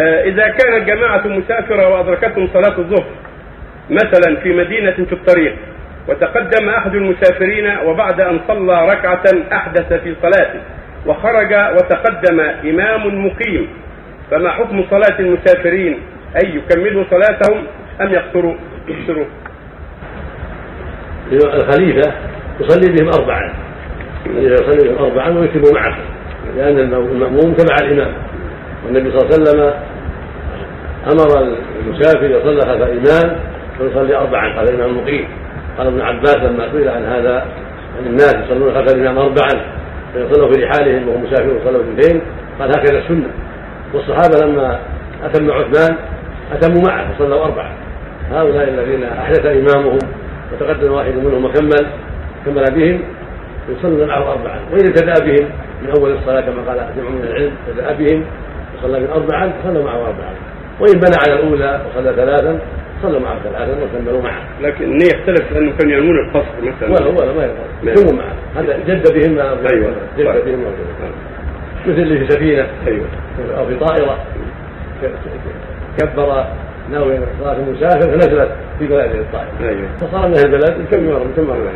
آه، 0.00 0.22
إذا 0.24 0.48
كانت 0.48 0.88
جماعة 0.88 1.26
مسافرة 1.26 1.88
وأدركتهم 1.88 2.48
صلاة 2.54 2.78
الظهر 2.78 3.04
مثلا 3.90 4.36
في 4.36 4.52
مدينة 4.52 4.90
في 4.90 5.12
الطريق 5.12 5.56
وتقدم 6.08 6.68
أحد 6.68 6.94
المسافرين 6.94 7.78
وبعد 7.84 8.20
أن 8.20 8.40
صلى 8.48 8.88
ركعة 8.88 9.22
أحدث 9.52 9.92
في 9.92 10.14
صلاته 10.22 10.60
وخرج 11.06 11.52
وتقدم 11.52 12.40
إمام 12.40 13.26
مقيم 13.26 13.68
فما 14.30 14.50
حكم 14.50 14.84
صلاة 14.90 15.20
المسافرين؟ 15.20 15.98
أي 16.44 16.56
يكملوا 16.56 17.04
صلاتهم 17.10 17.64
أم 18.00 18.12
يقصروا؟ 18.12 18.54
يقصروا. 18.88 19.26
الخليفة 21.32 22.12
يصلي 22.60 22.92
بهم 22.92 23.10
أربعا. 23.20 23.52
يصلي 24.26 24.88
بهم 24.88 25.04
أربعا 25.04 25.30
ويتم 25.30 25.74
معه 25.74 25.96
لأن 26.56 26.78
المأموم 26.78 27.54
تبع 27.54 27.76
الإمام. 27.82 28.12
والنبي 28.86 29.10
صلى 29.10 29.20
الله 29.20 29.32
عليه 29.32 29.42
وسلم 29.42 29.74
أمر 31.12 31.56
المسافر 31.86 32.30
يصلى 32.30 32.60
خلف 32.60 32.82
الإمام 32.82 33.36
ويصلي 33.80 34.16
أربعا 34.16 34.56
خلف 34.56 34.70
الإمام 34.70 34.90
المقيم. 34.90 35.28
قال 35.78 35.86
ابن 35.86 36.00
عباس 36.00 36.36
لما 36.36 36.72
سئل 36.72 36.88
عن 36.88 37.04
هذا 37.04 37.46
عن 37.98 38.06
الناس 38.06 38.34
يصلون 38.34 38.74
خلف 38.74 38.94
الإمام 38.94 39.18
أربعا. 39.18 39.64
فيصلوا 40.14 40.52
في 40.52 40.64
رحالهم 40.64 41.08
وهم 41.08 41.22
مسافرون 41.22 41.56
وصلوا 41.56 41.82
اثنتين 41.82 42.22
قال 42.58 42.68
هكذا 42.68 42.98
السنة. 42.98 43.30
والصحابة 43.94 44.46
لما 44.46 44.78
أتم 45.24 45.50
عثمان 45.50 45.96
أتموا 46.52 46.82
معه 46.88 47.14
فصلوا 47.14 47.44
أربعة 47.44 47.72
هؤلاء 48.30 48.68
الذين 48.68 49.04
أحدث 49.04 49.46
إمامهم 49.46 49.98
وتقدم 50.52 50.92
واحد 50.92 51.14
منهم 51.14 51.44
وكمل 51.44 51.86
كمل 52.46 52.64
بهم 52.74 53.00
يصلون 53.68 54.08
معه 54.08 54.32
أربعا. 54.32 54.60
وإن 54.72 54.86
ابتدأ 54.86 55.24
بهم 55.24 55.48
من 55.82 55.90
أول 55.98 56.12
الصلاة 56.12 56.40
كما 56.40 56.62
قال 56.68 56.88
جمع 56.96 57.10
من 57.10 57.24
العلم 57.24 57.52
ابتدأ 57.68 57.92
بهم 57.92 58.24
وصلى 58.82 59.00
بهم 59.00 59.10
أربعا 59.10 59.52
فصلوا 59.62 59.84
معه 59.84 59.96
أربعا. 59.96 60.34
وإن 60.80 61.00
بنى 61.00 61.16
على 61.26 61.40
الأولى 61.40 61.80
وصلى 61.90 62.12
ثلاثا 62.16 62.58
صلوا 63.02 63.20
معه 63.20 63.38
ثلاثا 63.42 63.76
وكملوا 63.82 64.22
معه. 64.22 64.42
لكن 64.62 64.84
النية 64.84 65.06
يختلف 65.06 65.52
لأنه 65.52 65.72
كانوا 65.76 65.92
ينمون 65.92 66.18
القصر 66.18 66.62
مثلا. 66.62 66.90
ولا 66.90 67.20
ولا 67.20 67.32
ما 67.32 67.44
يقصر. 67.44 68.14
معه. 68.14 68.34
هذا 68.56 68.78
جد 68.86 69.12
بهم 69.12 69.38
أيوه. 69.72 69.94
جد. 70.18 70.44
بهم 70.44 70.64
مثل 71.86 72.00
اللي 72.00 72.18
في 72.18 72.32
سفينة. 72.32 72.66
أيوه. 72.86 73.06
أو 73.58 73.66
في 73.66 73.76
طائرة. 73.76 74.18
كبر 75.98 76.44
ناوي 76.90 77.18
صلاة 77.40 77.56
المسافر 77.56 78.10
فنزلت 78.10 78.50
في 78.78 78.86
بلاد 78.86 79.14
الطائف 79.14 79.62
أيوه. 79.62 79.88
فصار 80.00 80.28
من 80.28 80.34
أهل 80.34 80.44
البلد 80.44 80.86
كم 80.90 81.06
مرة 81.06 81.26
كم 81.36 81.44
مرة 81.44 81.70